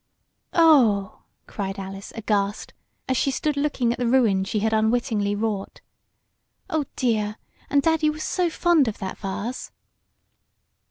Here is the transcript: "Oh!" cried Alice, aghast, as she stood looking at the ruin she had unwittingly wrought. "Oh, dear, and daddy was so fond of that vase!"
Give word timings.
"Oh!" 0.55 1.21
cried 1.45 1.77
Alice, 1.77 2.11
aghast, 2.15 2.73
as 3.07 3.17
she 3.17 3.29
stood 3.29 3.55
looking 3.55 3.93
at 3.93 3.99
the 3.99 4.07
ruin 4.07 4.43
she 4.43 4.57
had 4.61 4.73
unwittingly 4.73 5.35
wrought. 5.35 5.79
"Oh, 6.71 6.85
dear, 6.95 7.35
and 7.69 7.83
daddy 7.83 8.09
was 8.09 8.23
so 8.23 8.49
fond 8.49 8.87
of 8.87 8.97
that 8.97 9.19
vase!" 9.19 9.71